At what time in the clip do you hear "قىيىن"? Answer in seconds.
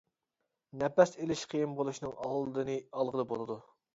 1.51-1.77